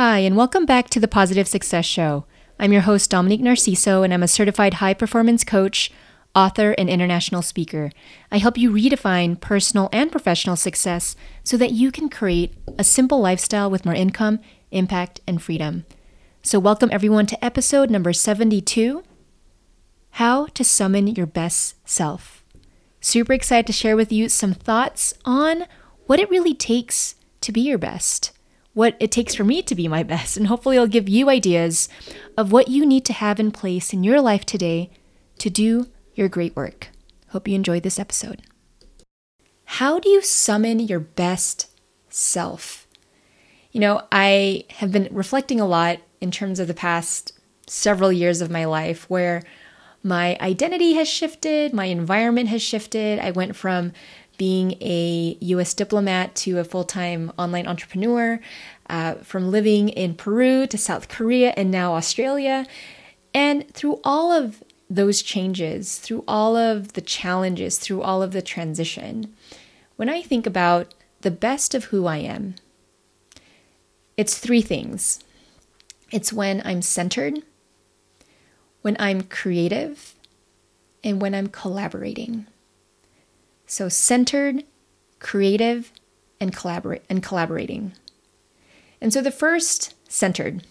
Hi, 0.00 0.20
and 0.20 0.36
welcome 0.36 0.64
back 0.64 0.88
to 0.90 1.00
the 1.00 1.08
Positive 1.08 1.48
Success 1.48 1.84
Show. 1.84 2.24
I'm 2.56 2.72
your 2.72 2.82
host, 2.82 3.10
Dominique 3.10 3.40
Narciso, 3.40 4.04
and 4.04 4.14
I'm 4.14 4.22
a 4.22 4.28
certified 4.28 4.74
high 4.74 4.94
performance 4.94 5.42
coach, 5.42 5.90
author, 6.36 6.70
and 6.78 6.88
international 6.88 7.42
speaker. 7.42 7.90
I 8.30 8.38
help 8.38 8.56
you 8.56 8.70
redefine 8.70 9.40
personal 9.40 9.88
and 9.92 10.12
professional 10.12 10.54
success 10.54 11.16
so 11.42 11.56
that 11.56 11.72
you 11.72 11.90
can 11.90 12.08
create 12.08 12.54
a 12.78 12.84
simple 12.84 13.18
lifestyle 13.18 13.68
with 13.72 13.84
more 13.84 13.92
income, 13.92 14.38
impact, 14.70 15.20
and 15.26 15.42
freedom. 15.42 15.84
So, 16.44 16.60
welcome 16.60 16.90
everyone 16.92 17.26
to 17.26 17.44
episode 17.44 17.90
number 17.90 18.12
72 18.12 19.02
How 20.10 20.46
to 20.46 20.62
Summon 20.62 21.08
Your 21.08 21.26
Best 21.26 21.74
Self. 21.88 22.44
Super 23.00 23.32
excited 23.32 23.66
to 23.66 23.72
share 23.72 23.96
with 23.96 24.12
you 24.12 24.28
some 24.28 24.54
thoughts 24.54 25.14
on 25.24 25.64
what 26.06 26.20
it 26.20 26.30
really 26.30 26.54
takes 26.54 27.16
to 27.40 27.50
be 27.50 27.62
your 27.62 27.78
best 27.78 28.30
what 28.78 28.94
it 29.00 29.10
takes 29.10 29.34
for 29.34 29.42
me 29.42 29.60
to 29.60 29.74
be 29.74 29.88
my 29.88 30.02
best, 30.14 30.36
and 30.36 30.46
hopefully, 30.46 30.78
I'll 30.78 30.86
give 30.86 31.08
you 31.08 31.28
ideas 31.28 31.88
of 32.36 32.52
what 32.52 32.68
you 32.68 32.86
need 32.86 33.04
to 33.06 33.12
have 33.12 33.40
in 33.40 33.50
place 33.50 33.92
in 33.92 34.04
your 34.04 34.20
life 34.20 34.46
today 34.46 34.90
to 35.38 35.50
do 35.50 35.88
your 36.14 36.28
great 36.28 36.54
work. 36.54 36.90
Hope 37.30 37.48
you 37.48 37.56
enjoyed 37.56 37.82
this 37.82 37.98
episode. 37.98 38.42
How 39.64 39.98
do 39.98 40.08
you 40.08 40.22
summon 40.22 40.78
your 40.78 41.00
best 41.00 41.66
self? 42.08 42.86
You 43.72 43.80
know, 43.80 44.02
I 44.12 44.64
have 44.76 44.92
been 44.92 45.08
reflecting 45.10 45.60
a 45.60 45.66
lot 45.66 45.98
in 46.20 46.30
terms 46.30 46.60
of 46.60 46.68
the 46.68 46.72
past 46.72 47.32
several 47.66 48.12
years 48.12 48.40
of 48.40 48.48
my 48.48 48.64
life 48.64 49.10
where 49.10 49.42
my 50.04 50.38
identity 50.40 50.92
has 50.94 51.08
shifted, 51.08 51.74
my 51.74 51.86
environment 51.86 52.48
has 52.48 52.62
shifted. 52.62 53.18
I 53.18 53.32
went 53.32 53.56
from 53.56 53.92
being 54.38 54.72
a 54.80 55.36
US 55.40 55.74
diplomat 55.74 56.34
to 56.36 56.58
a 56.58 56.64
full 56.64 56.84
time 56.84 57.30
online 57.38 57.66
entrepreneur, 57.66 58.40
uh, 58.88 59.14
from 59.16 59.50
living 59.50 59.90
in 59.90 60.14
Peru 60.14 60.66
to 60.66 60.78
South 60.78 61.08
Korea 61.08 61.52
and 61.56 61.70
now 61.70 61.94
Australia. 61.94 62.66
And 63.34 63.72
through 63.74 64.00
all 64.04 64.32
of 64.32 64.62
those 64.88 65.20
changes, 65.20 65.98
through 65.98 66.24
all 66.26 66.56
of 66.56 66.94
the 66.94 67.02
challenges, 67.02 67.78
through 67.78 68.00
all 68.00 68.22
of 68.22 68.32
the 68.32 68.40
transition, 68.40 69.34
when 69.96 70.08
I 70.08 70.22
think 70.22 70.46
about 70.46 70.94
the 71.20 71.30
best 71.30 71.74
of 71.74 71.84
who 71.84 72.06
I 72.06 72.18
am, 72.18 72.54
it's 74.16 74.38
three 74.38 74.62
things 74.62 75.22
it's 76.10 76.32
when 76.32 76.62
I'm 76.64 76.80
centered, 76.80 77.42
when 78.80 78.96
I'm 78.98 79.22
creative, 79.22 80.14
and 81.04 81.20
when 81.20 81.34
I'm 81.34 81.48
collaborating. 81.48 82.46
So 83.68 83.88
centered, 83.88 84.64
creative, 85.20 85.92
and 86.40 86.56
collaborate 86.56 87.02
and 87.08 87.22
collaborating. 87.22 87.92
And 89.00 89.12
so 89.12 89.20
the 89.20 89.30
first 89.30 89.94
centered. 90.10 90.66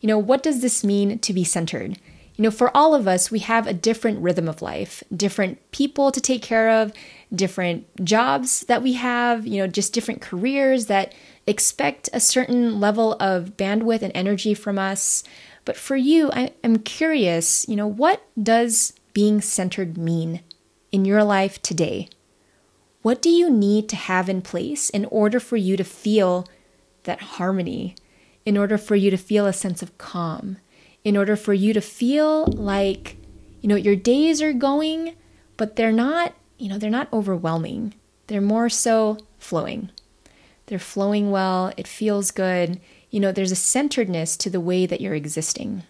You 0.00 0.06
know, 0.06 0.18
what 0.18 0.44
does 0.44 0.62
this 0.62 0.84
mean 0.84 1.18
to 1.18 1.32
be 1.32 1.42
centered? 1.42 1.98
You 2.36 2.42
know, 2.42 2.50
for 2.52 2.74
all 2.76 2.94
of 2.94 3.08
us, 3.08 3.30
we 3.30 3.40
have 3.40 3.66
a 3.66 3.72
different 3.72 4.20
rhythm 4.20 4.48
of 4.48 4.62
life, 4.62 5.02
different 5.14 5.58
people 5.72 6.12
to 6.12 6.20
take 6.20 6.42
care 6.42 6.70
of, 6.70 6.92
different 7.34 8.04
jobs 8.04 8.60
that 8.66 8.82
we 8.82 8.92
have, 8.92 9.44
you 9.46 9.58
know, 9.58 9.66
just 9.66 9.92
different 9.92 10.20
careers 10.20 10.86
that 10.86 11.14
expect 11.48 12.08
a 12.12 12.20
certain 12.20 12.78
level 12.78 13.14
of 13.14 13.56
bandwidth 13.56 14.02
and 14.02 14.12
energy 14.14 14.54
from 14.54 14.78
us. 14.78 15.24
But 15.64 15.76
for 15.76 15.96
you, 15.96 16.30
I, 16.30 16.52
am 16.62 16.78
curious, 16.78 17.66
you 17.68 17.74
know, 17.74 17.88
what 17.88 18.22
does 18.40 18.92
being 19.14 19.40
centered 19.40 19.98
mean 19.98 20.42
in 20.92 21.04
your 21.04 21.24
life 21.24 21.60
today? 21.60 22.08
What 23.06 23.22
do 23.22 23.30
you 23.30 23.48
need 23.48 23.88
to 23.90 23.94
have 23.94 24.28
in 24.28 24.42
place 24.42 24.90
in 24.90 25.04
order 25.04 25.38
for 25.38 25.56
you 25.56 25.76
to 25.76 25.84
feel 25.84 26.44
that 27.04 27.20
harmony, 27.38 27.94
in 28.44 28.58
order 28.58 28.76
for 28.76 28.96
you 28.96 29.12
to 29.12 29.16
feel 29.16 29.46
a 29.46 29.52
sense 29.52 29.80
of 29.80 29.96
calm, 29.96 30.56
in 31.04 31.16
order 31.16 31.36
for 31.36 31.54
you 31.54 31.72
to 31.72 31.80
feel 31.80 32.46
like, 32.46 33.16
you 33.60 33.68
know, 33.68 33.76
your 33.76 33.94
days 33.94 34.42
are 34.42 34.52
going, 34.52 35.14
but 35.56 35.76
they're 35.76 35.92
not, 35.92 36.34
you 36.58 36.68
know, 36.68 36.78
they're 36.78 36.90
not 36.90 37.06
overwhelming. 37.12 37.94
They're 38.26 38.40
more 38.40 38.68
so 38.68 39.18
flowing. 39.38 39.92
They're 40.66 40.80
flowing 40.80 41.30
well, 41.30 41.72
it 41.76 41.86
feels 41.86 42.32
good. 42.32 42.80
You 43.12 43.20
know, 43.20 43.30
there's 43.30 43.52
a 43.52 43.54
centeredness 43.54 44.36
to 44.38 44.50
the 44.50 44.58
way 44.58 44.84
that 44.84 45.00
you're 45.00 45.14
existing. 45.14 45.84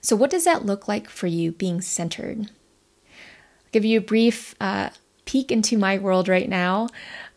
So, 0.00 0.16
what 0.16 0.30
does 0.30 0.42
that 0.42 0.66
look 0.66 0.88
like 0.88 1.08
for 1.08 1.28
you 1.28 1.52
being 1.52 1.80
centered? 1.80 2.50
I'll 3.06 3.70
give 3.70 3.84
you 3.84 3.98
a 3.98 4.02
brief 4.02 4.56
uh, 4.60 4.90
peek 5.28 5.52
into 5.52 5.76
my 5.76 5.98
world 5.98 6.26
right 6.26 6.48
now, 6.48 6.88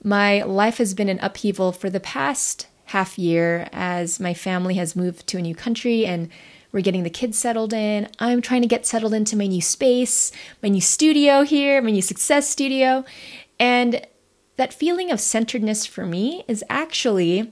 my 0.02 0.42
life 0.44 0.78
has 0.78 0.94
been 0.94 1.10
an 1.10 1.20
upheaval 1.22 1.74
for 1.74 1.90
the 1.90 2.00
past 2.00 2.68
half 2.86 3.20
year 3.20 3.68
as 3.74 4.18
my 4.18 4.34
family 4.34 4.76
has 4.76 4.96
moved 4.96 5.28
to 5.28 5.38
a 5.38 5.42
new 5.42 5.54
country 5.54 6.06
and 6.06 6.30
we're 6.72 6.80
getting 6.80 7.04
the 7.04 7.10
kids 7.10 7.38
settled 7.38 7.74
in. 7.74 8.08
I'm 8.18 8.42
trying 8.42 8.62
to 8.62 8.68
get 8.70 8.86
settled 8.86 9.14
into 9.14 9.36
my 9.36 9.46
new 9.46 9.62
space, 9.62 10.32
my 10.64 10.70
new 10.70 10.80
studio 10.80 11.42
here, 11.42 11.82
my 11.82 11.92
new 11.92 12.02
success 12.02 12.50
studio. 12.50 13.04
And 13.60 14.08
that 14.56 14.74
feeling 14.74 15.12
of 15.12 15.20
centeredness 15.20 15.86
for 15.86 16.06
me 16.06 16.46
is 16.48 16.64
actually 16.70 17.52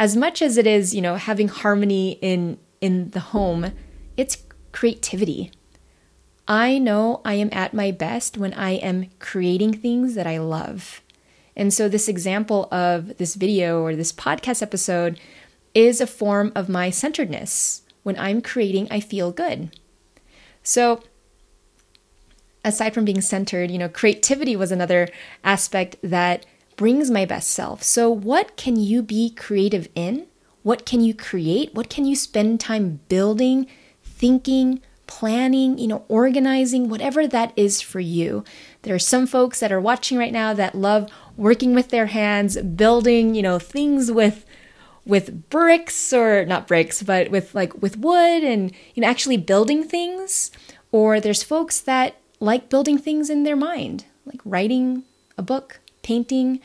as 0.00 0.16
much 0.16 0.42
as 0.42 0.58
it 0.58 0.66
is, 0.66 0.96
you 0.96 1.00
know, 1.00 1.14
having 1.14 1.46
harmony 1.46 2.18
in 2.20 2.58
in 2.80 3.10
the 3.10 3.20
home, 3.20 3.70
it's 4.16 4.36
creativity. 4.72 5.52
I 6.46 6.78
know 6.78 7.20
I 7.24 7.34
am 7.34 7.48
at 7.52 7.72
my 7.72 7.90
best 7.90 8.36
when 8.36 8.52
I 8.54 8.72
am 8.72 9.10
creating 9.18 9.74
things 9.74 10.14
that 10.14 10.26
I 10.26 10.38
love. 10.38 11.00
And 11.56 11.72
so, 11.72 11.88
this 11.88 12.08
example 12.08 12.68
of 12.72 13.16
this 13.18 13.34
video 13.34 13.82
or 13.82 13.94
this 13.96 14.12
podcast 14.12 14.60
episode 14.60 15.18
is 15.74 16.00
a 16.00 16.06
form 16.06 16.52
of 16.54 16.68
my 16.68 16.90
centeredness. 16.90 17.82
When 18.02 18.18
I'm 18.18 18.42
creating, 18.42 18.88
I 18.90 19.00
feel 19.00 19.32
good. 19.32 19.70
So, 20.62 21.02
aside 22.64 22.92
from 22.92 23.04
being 23.04 23.20
centered, 23.20 23.70
you 23.70 23.78
know, 23.78 23.88
creativity 23.88 24.56
was 24.56 24.72
another 24.72 25.08
aspect 25.42 25.96
that 26.02 26.44
brings 26.76 27.10
my 27.10 27.24
best 27.24 27.50
self. 27.50 27.82
So, 27.82 28.10
what 28.10 28.56
can 28.56 28.76
you 28.76 29.02
be 29.02 29.30
creative 29.30 29.88
in? 29.94 30.26
What 30.62 30.84
can 30.84 31.00
you 31.00 31.14
create? 31.14 31.74
What 31.74 31.88
can 31.88 32.04
you 32.04 32.16
spend 32.16 32.60
time 32.60 33.00
building, 33.08 33.66
thinking, 34.02 34.82
planning, 35.06 35.78
you 35.78 35.86
know, 35.86 36.04
organizing, 36.08 36.88
whatever 36.88 37.26
that 37.26 37.52
is 37.56 37.80
for 37.80 38.00
you. 38.00 38.44
There 38.82 38.94
are 38.94 38.98
some 39.00 39.26
folks 39.26 39.60
that 39.60 39.72
are 39.72 39.80
watching 39.80 40.18
right 40.18 40.32
now 40.32 40.54
that 40.54 40.74
love 40.74 41.10
working 41.36 41.74
with 41.74 41.88
their 41.90 42.06
hands, 42.06 42.56
building, 42.56 43.34
you 43.34 43.42
know, 43.42 43.58
things 43.58 44.10
with 44.10 44.44
with 45.06 45.50
bricks 45.50 46.14
or 46.14 46.46
not 46.46 46.66
bricks, 46.66 47.02
but 47.02 47.30
with 47.30 47.54
like 47.54 47.80
with 47.82 47.98
wood 47.98 48.42
and 48.42 48.72
you 48.94 49.02
know 49.02 49.08
actually 49.08 49.36
building 49.36 49.84
things. 49.84 50.50
Or 50.92 51.20
there's 51.20 51.42
folks 51.42 51.80
that 51.80 52.16
like 52.40 52.68
building 52.68 52.98
things 52.98 53.28
in 53.28 53.42
their 53.42 53.56
mind, 53.56 54.04
like 54.24 54.40
writing 54.44 55.04
a 55.36 55.42
book, 55.42 55.80
painting 56.02 56.60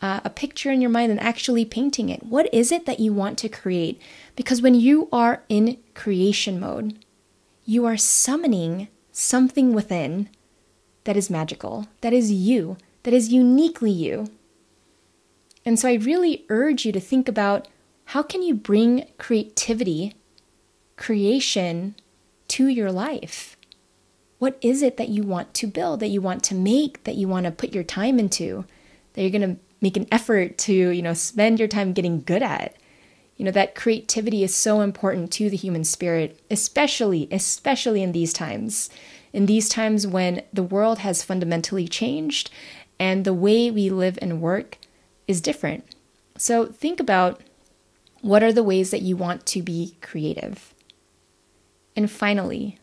uh, 0.00 0.20
a 0.24 0.30
picture 0.30 0.70
in 0.70 0.80
your 0.80 0.90
mind 0.90 1.10
and 1.12 1.20
actually 1.20 1.64
painting 1.64 2.08
it. 2.08 2.24
What 2.24 2.52
is 2.52 2.72
it 2.72 2.86
that 2.86 3.00
you 3.00 3.12
want 3.12 3.38
to 3.38 3.48
create? 3.48 4.00
Because 4.34 4.60
when 4.60 4.74
you 4.74 5.08
are 5.12 5.44
in 5.48 5.78
creation 5.94 6.58
mode, 6.58 6.98
you 7.64 7.84
are 7.84 7.96
summoning 7.96 8.88
something 9.12 9.72
within 9.72 10.28
that 11.04 11.16
is 11.16 11.30
magical, 11.30 11.86
that 12.00 12.12
is 12.12 12.30
you, 12.30 12.76
that 13.02 13.14
is 13.14 13.32
uniquely 13.32 13.90
you. 13.90 14.28
And 15.64 15.78
so 15.78 15.88
I 15.88 15.94
really 15.94 16.44
urge 16.48 16.84
you 16.84 16.92
to 16.92 17.00
think 17.00 17.28
about 17.28 17.68
how 18.06 18.22
can 18.22 18.42
you 18.42 18.54
bring 18.54 19.06
creativity, 19.18 20.14
creation 20.96 21.94
to 22.48 22.66
your 22.66 22.92
life? 22.92 23.56
What 24.38 24.58
is 24.60 24.82
it 24.82 24.96
that 24.96 25.08
you 25.08 25.22
want 25.22 25.54
to 25.54 25.66
build, 25.66 26.00
that 26.00 26.08
you 26.08 26.20
want 26.20 26.42
to 26.44 26.54
make, 26.54 27.04
that 27.04 27.14
you 27.14 27.28
want 27.28 27.46
to 27.46 27.52
put 27.52 27.74
your 27.74 27.84
time 27.84 28.18
into, 28.18 28.64
that 29.12 29.22
you're 29.22 29.30
going 29.30 29.56
to 29.56 29.60
make 29.80 29.96
an 29.96 30.08
effort 30.10 30.58
to, 30.58 30.72
you 30.72 31.02
know, 31.02 31.14
spend 31.14 31.58
your 31.58 31.68
time 31.68 31.92
getting 31.92 32.22
good 32.22 32.42
at? 32.42 32.76
You 33.42 33.46
know, 33.46 33.50
that 33.50 33.74
creativity 33.74 34.44
is 34.44 34.54
so 34.54 34.82
important 34.82 35.32
to 35.32 35.50
the 35.50 35.56
human 35.56 35.82
spirit, 35.82 36.38
especially, 36.48 37.26
especially 37.32 38.00
in 38.00 38.12
these 38.12 38.32
times. 38.32 38.88
In 39.32 39.46
these 39.46 39.68
times 39.68 40.06
when 40.06 40.42
the 40.52 40.62
world 40.62 41.00
has 41.00 41.24
fundamentally 41.24 41.88
changed 41.88 42.52
and 43.00 43.24
the 43.24 43.34
way 43.34 43.68
we 43.68 43.90
live 43.90 44.16
and 44.22 44.40
work 44.40 44.78
is 45.26 45.40
different. 45.40 45.84
So 46.36 46.66
think 46.66 47.00
about 47.00 47.40
what 48.20 48.44
are 48.44 48.52
the 48.52 48.62
ways 48.62 48.92
that 48.92 49.02
you 49.02 49.16
want 49.16 49.44
to 49.46 49.60
be 49.60 49.96
creative. 50.00 50.72
And 51.96 52.08
finally, 52.08 52.78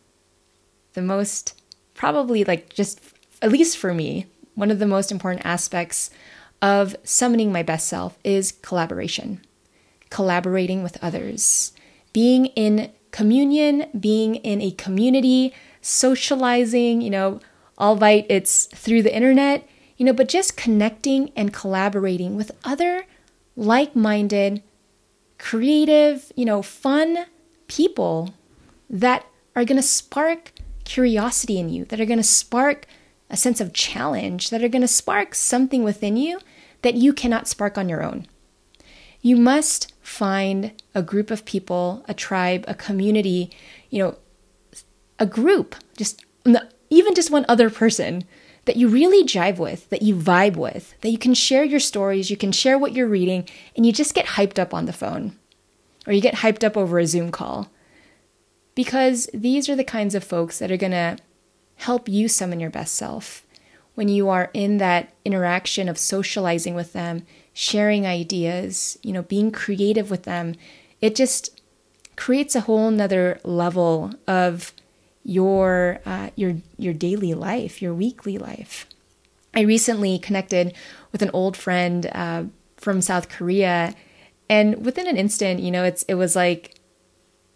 the 0.92 1.02
most 1.02 1.58
probably 1.94 2.44
like 2.44 2.74
just 2.74 3.00
at 3.42 3.54
least 3.54 3.78
for 3.78 3.94
me, 3.94 4.26
one 4.56 4.72
of 4.72 4.80
the 4.80 4.86
most 4.86 5.10
important 5.10 5.46
aspects 5.46 6.10
of 6.62 6.98
summoning 7.06 7.54
my 7.54 7.64
best 7.64 7.88
self 7.88 8.20
is 8.26 8.52
collaboration 8.52 9.40
collaborating 10.10 10.84
with 10.84 11.02
others, 11.04 11.74
being 12.14 12.48
in 12.48 12.92
communion, 13.12 13.86
being 14.00 14.36
in 14.36 14.62
a 14.62 14.72
community, 14.72 15.54
socializing, 15.82 17.02
you 17.02 17.10
know, 17.10 17.40
albeit 17.78 18.26
it's 18.30 18.66
through 18.68 19.04
the 19.04 19.16
internet, 19.16 19.68
you 19.98 20.06
know, 20.06 20.14
but 20.14 20.28
just 20.28 20.58
connecting 20.58 21.32
and 21.36 21.54
collaborating 21.54 22.36
with 22.36 22.52
other 22.64 23.06
like 23.56 23.96
minded, 23.96 24.62
creative, 25.38 26.32
you 26.36 26.46
know, 26.46 26.62
fun 26.62 27.26
people 27.68 28.34
that 28.90 29.26
are 29.56 29.66
going 29.66 29.76
to 29.80 29.88
spark 29.88 30.54
curiosity 30.84 31.60
in 31.60 31.70
you, 31.70 31.86
that 31.86 32.00
are 32.00 32.06
going 32.06 32.18
to 32.20 32.24
spark 32.24 32.86
a 33.30 33.38
sense 33.38 33.62
of 33.62 33.74
challenge, 33.74 34.50
that 34.50 34.64
are 34.64 34.70
going 34.70 34.82
to 34.82 34.88
spark 34.88 35.36
something 35.36 35.84
within 35.84 36.18
you 36.18 36.40
that 36.82 36.96
you 36.96 37.14
cannot 37.14 37.48
spark 37.48 37.78
on 37.78 37.90
your 37.90 38.04
own. 38.04 38.26
You 39.22 39.36
must 39.36 39.94
find 40.10 40.74
a 40.96 41.04
group 41.04 41.30
of 41.30 41.46
people, 41.46 42.04
a 42.08 42.14
tribe, 42.16 42.66
a 42.68 42.74
community, 42.74 43.52
you 43.92 44.00
know, 44.00 44.18
a 45.20 45.26
group, 45.26 45.76
just 45.96 46.26
even 46.90 47.14
just 47.14 47.30
one 47.30 47.46
other 47.48 47.70
person 47.70 48.24
that 48.66 48.76
you 48.76 48.88
really 48.88 49.24
jive 49.24 49.60
with, 49.60 49.88
that 49.92 50.02
you 50.02 50.16
vibe 50.16 50.56
with, 50.56 51.00
that 51.02 51.12
you 51.12 51.18
can 51.20 51.36
share 51.36 51.64
your 51.64 51.80
stories, 51.80 52.32
you 52.32 52.36
can 52.36 52.52
share 52.52 52.78
what 52.78 52.94
you're 52.94 53.08
reading, 53.08 53.48
and 53.76 53.86
you 53.86 53.94
just 53.94 54.16
get 54.16 54.26
hyped 54.26 54.58
up 54.58 54.74
on 54.74 54.86
the 54.86 54.94
phone 54.94 55.38
or 56.08 56.14
you 56.14 56.22
get 56.22 56.36
hyped 56.36 56.64
up 56.64 56.76
over 56.76 56.98
a 56.98 57.06
Zoom 57.06 57.32
call. 57.32 57.70
Because 58.74 59.30
these 59.32 59.70
are 59.70 59.76
the 59.76 59.84
kinds 59.84 60.16
of 60.16 60.24
folks 60.24 60.58
that 60.58 60.72
are 60.72 60.78
going 60.78 60.92
to 60.92 61.18
help 61.76 62.10
you 62.10 62.28
summon 62.28 62.60
your 62.60 62.72
best 62.72 62.96
self. 62.96 63.46
When 63.94 64.08
you 64.08 64.28
are 64.28 64.50
in 64.56 64.78
that 64.78 65.14
interaction 65.24 65.88
of 65.88 66.00
socializing 66.00 66.74
with 66.74 66.94
them, 66.94 67.28
sharing 67.60 68.08
ideas, 68.08 68.98
you 69.04 69.12
know, 69.12 69.22
being 69.22 69.52
creative 69.52 70.10
with 70.10 70.24
them, 70.24 70.56
it 71.02 71.14
just 71.14 71.60
creates 72.16 72.56
a 72.56 72.62
whole 72.62 72.90
nother 72.90 73.38
level 73.44 74.14
of 74.26 74.72
your 75.26 76.00
uh, 76.06 76.30
your 76.38 76.56
your 76.78 76.94
daily 76.94 77.34
life, 77.34 77.82
your 77.82 77.94
weekly 77.94 78.38
life. 78.38 78.88
I 79.54 79.62
recently 79.62 80.18
connected 80.20 80.74
with 81.12 81.22
an 81.22 81.32
old 81.34 81.58
friend 81.58 82.10
uh, 82.14 82.44
from 82.78 83.02
South 83.02 83.28
Korea, 83.28 83.94
and 84.50 84.86
within 84.86 85.10
an 85.10 85.18
instant, 85.18 85.60
you 85.60 85.70
know, 85.70 85.84
it's 85.84 86.04
it 86.04 86.14
was 86.14 86.38
like 86.38 86.76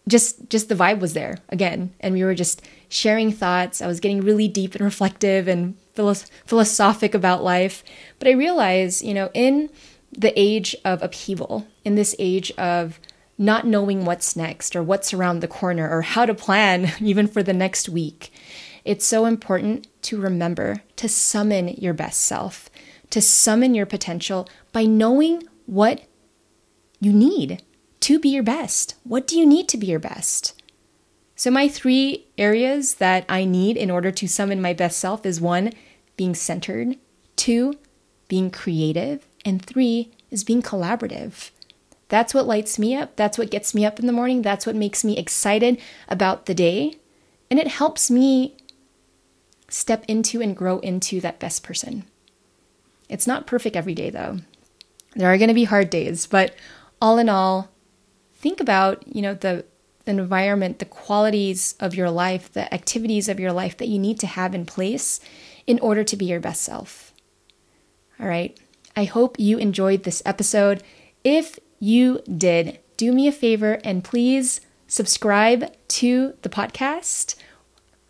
just 0.06 0.50
just 0.50 0.68
the 0.68 0.74
vibe 0.74 1.00
was 1.00 1.14
there 1.14 1.38
again, 1.48 1.94
and 2.00 2.12
we 2.12 2.24
were 2.24 2.34
just 2.34 2.60
sharing 2.90 3.32
thoughts. 3.32 3.80
I 3.80 3.86
was 3.86 4.00
getting 4.00 4.20
really 4.20 4.48
deep 4.48 4.74
and 4.74 4.84
reflective 4.84 5.48
and 5.48 5.78
philosophic 5.94 7.14
about 7.14 7.42
life, 7.42 7.82
but 8.18 8.28
I 8.28 8.32
realized, 8.32 9.02
you 9.02 9.14
know, 9.14 9.30
in 9.32 9.70
the 10.16 10.38
age 10.38 10.76
of 10.84 11.02
upheaval, 11.02 11.66
in 11.84 11.94
this 11.94 12.14
age 12.18 12.50
of 12.52 13.00
not 13.36 13.66
knowing 13.66 14.04
what's 14.04 14.36
next 14.36 14.76
or 14.76 14.82
what's 14.82 15.12
around 15.12 15.40
the 15.40 15.48
corner 15.48 15.88
or 15.90 16.02
how 16.02 16.24
to 16.24 16.34
plan 16.34 16.92
even 17.00 17.26
for 17.26 17.42
the 17.42 17.52
next 17.52 17.88
week. 17.88 18.32
It's 18.84 19.06
so 19.06 19.24
important 19.24 19.86
to 20.02 20.20
remember 20.20 20.82
to 20.96 21.08
summon 21.08 21.68
your 21.68 21.94
best 21.94 22.20
self, 22.20 22.68
to 23.10 23.20
summon 23.20 23.74
your 23.74 23.86
potential 23.86 24.48
by 24.72 24.84
knowing 24.84 25.42
what 25.66 26.02
you 27.00 27.12
need 27.12 27.62
to 28.00 28.18
be 28.18 28.28
your 28.28 28.42
best. 28.42 28.94
What 29.04 29.26
do 29.26 29.38
you 29.38 29.46
need 29.46 29.68
to 29.70 29.78
be 29.78 29.86
your 29.86 29.98
best? 29.98 30.60
So, 31.36 31.50
my 31.50 31.66
three 31.68 32.26
areas 32.38 32.96
that 32.96 33.24
I 33.28 33.44
need 33.44 33.76
in 33.76 33.90
order 33.90 34.10
to 34.12 34.28
summon 34.28 34.60
my 34.62 34.72
best 34.72 34.98
self 34.98 35.26
is 35.26 35.40
one, 35.40 35.72
being 36.16 36.34
centered, 36.34 36.96
two, 37.34 37.78
being 38.28 38.50
creative, 38.50 39.26
and 39.44 39.64
three 39.64 40.10
is 40.30 40.44
being 40.44 40.62
collaborative. 40.62 41.50
That's 42.08 42.34
what 42.34 42.46
lights 42.46 42.78
me 42.78 42.94
up. 42.94 43.16
That's 43.16 43.38
what 43.38 43.50
gets 43.50 43.74
me 43.74 43.84
up 43.84 43.98
in 43.98 44.06
the 44.06 44.12
morning. 44.12 44.42
That's 44.42 44.66
what 44.66 44.76
makes 44.76 45.04
me 45.04 45.16
excited 45.16 45.80
about 46.08 46.46
the 46.46 46.54
day. 46.54 46.96
And 47.50 47.58
it 47.58 47.68
helps 47.68 48.10
me 48.10 48.56
step 49.68 50.04
into 50.06 50.40
and 50.40 50.56
grow 50.56 50.78
into 50.80 51.20
that 51.20 51.40
best 51.40 51.62
person. 51.62 52.04
It's 53.08 53.26
not 53.26 53.46
perfect 53.46 53.76
every 53.76 53.94
day, 53.94 54.10
though. 54.10 54.38
There 55.14 55.32
are 55.32 55.38
going 55.38 55.48
to 55.48 55.54
be 55.54 55.64
hard 55.64 55.90
days, 55.90 56.26
but 56.26 56.54
all 57.00 57.18
in 57.18 57.28
all, 57.28 57.70
think 58.34 58.60
about, 58.60 59.06
you 59.06 59.22
know, 59.22 59.34
the 59.34 59.64
the 60.04 60.10
environment, 60.12 60.78
the 60.80 60.84
qualities 60.84 61.74
of 61.80 61.94
your 61.94 62.10
life, 62.10 62.52
the 62.52 62.72
activities 62.74 63.28
of 63.28 63.40
your 63.40 63.52
life 63.52 63.76
that 63.78 63.88
you 63.88 63.98
need 63.98 64.20
to 64.20 64.26
have 64.26 64.54
in 64.54 64.66
place 64.66 65.18
in 65.66 65.78
order 65.80 66.04
to 66.04 66.16
be 66.16 66.26
your 66.26 66.40
best 66.40 66.62
self. 66.62 67.14
All 68.20 68.26
right. 68.26 68.58
I 68.96 69.04
hope 69.04 69.38
you 69.38 69.58
enjoyed 69.58 70.04
this 70.04 70.22
episode. 70.24 70.82
If 71.22 71.58
you 71.78 72.22
did, 72.36 72.80
do 72.96 73.12
me 73.12 73.28
a 73.28 73.32
favor 73.32 73.78
and 73.84 74.02
please 74.04 74.62
subscribe 74.86 75.74
to 75.88 76.34
the 76.42 76.48
podcast 76.48 77.34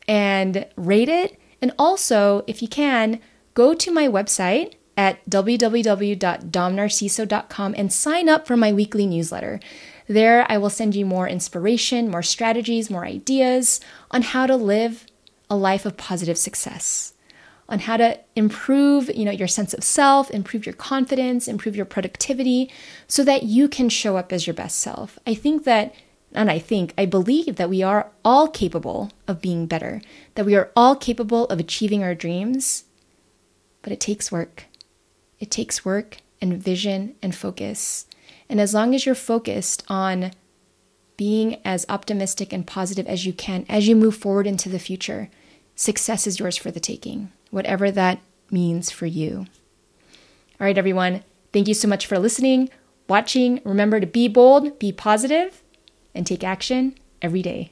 and 0.07 0.67
rate 0.77 1.09
it. 1.09 1.41
And 1.63 1.73
also, 1.79 2.45
if 2.47 2.61
you 2.61 2.69
can, 2.69 3.21
go 3.55 3.73
to 3.75 3.91
my 3.91 4.07
website 4.07 4.75
at 4.97 5.29
www.domnarciso.com 5.29 7.75
and 7.77 7.93
sign 7.93 8.29
up 8.29 8.47
for 8.47 8.57
my 8.57 8.73
weekly 8.73 9.07
newsletter. 9.07 9.59
There, 10.07 10.47
I 10.51 10.59
will 10.59 10.71
send 10.71 10.95
you 10.95 11.05
more 11.07 11.29
inspiration, 11.29 12.11
more 12.11 12.23
strategies, 12.23 12.91
more 12.91 13.07
ideas 13.07 13.81
on 14.11 14.23
how 14.23 14.47
to 14.47 14.57
live 14.57 15.07
a 15.49 15.57
life 15.57 15.87
of 15.87 15.97
positive 15.97 16.39
success 16.39 17.14
on 17.69 17.81
how 17.81 17.97
to 17.97 18.19
improve, 18.37 19.11
you 19.15 19.25
know, 19.25 19.31
your 19.31 19.49
sense 19.49 19.73
of 19.73 19.83
self, 19.83 20.31
improve 20.31 20.67
your 20.67 20.75
confidence, 20.75 21.49
improve 21.49 21.77
your 21.77 21.87
productivity 21.87 22.71
so 23.09 23.25
that 23.25 23.45
you 23.45 23.69
can 23.69 23.89
show 23.89 24.17
up 24.17 24.33
as 24.33 24.47
your 24.47 24.55
best 24.55 24.79
self. 24.79 25.19
I 25.27 25.35
think 25.35 25.65
that 25.65 25.95
and 26.35 26.51
I 26.51 26.59
think, 26.59 26.93
I 26.99 27.07
believe 27.07 27.57
that 27.57 27.71
we 27.71 27.83
are 27.83 28.11
all 28.25 28.49
capable 28.49 29.13
of 29.29 29.41
being 29.41 29.67
better, 29.67 30.03
that 30.35 30.45
we 30.45 30.57
are 30.57 30.73
all 30.75 30.97
capable 30.97 31.47
of 31.47 31.61
achieving 31.61 32.03
our 32.03 32.15
dreams, 32.15 32.85
but 33.83 33.93
it 33.93 34.01
takes 34.01 34.33
work. 34.33 34.65
It 35.39 35.53
takes 35.53 35.85
work 35.85 36.19
and 36.41 36.61
vision 36.61 37.15
and 37.23 37.35
focus. 37.35 38.07
And 38.49 38.61
as 38.61 38.75
long 38.75 38.95
as 38.97 39.07
you're 39.07 39.15
focused 39.15 39.85
on 39.89 40.33
being 41.17 41.61
as 41.65 41.87
optimistic 41.89 42.53
and 42.53 42.67
positive 42.67 43.07
as 43.07 43.25
you 43.25 43.33
can 43.33 43.65
as 43.69 43.87
you 43.87 43.95
move 43.95 44.17
forward 44.17 44.49
into 44.49 44.69
the 44.69 44.81
future, 44.81 45.31
success 45.77 46.27
is 46.27 46.41
yours 46.41 46.57
for 46.57 46.73
the 46.73 46.81
taking 46.81 47.31
whatever 47.55 47.89
that 47.91 48.21
means 48.51 48.91
for 48.91 49.07
you. 49.07 49.47
All 50.61 50.67
right, 50.67 50.77
everyone, 50.77 51.23
thank 51.53 51.69
you 51.69 51.75
so 51.75 51.87
much 51.87 52.07
for 52.07 52.19
listening, 52.19 52.69
watching. 53.09 53.61
Remember 53.65 54.01
to 54.01 54.07
be 54.07 54.27
bold, 54.27 54.79
be 54.81 54.91
positive, 54.91 55.63
and 56.15 56.27
take 56.27 56.43
action 56.43 56.97
every 57.23 57.43
day. 57.43 57.71